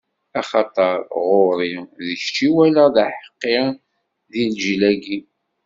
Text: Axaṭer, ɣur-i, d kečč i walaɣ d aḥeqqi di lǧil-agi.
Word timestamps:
Axaṭer, 0.39 0.97
ɣur-i, 1.25 1.73
d 2.05 2.07
kečč 2.21 2.37
i 2.47 2.49
walaɣ 2.55 2.87
d 2.95 2.97
aḥeqqi 3.03 3.57
di 4.31 4.43
lǧil-agi. 4.51 5.19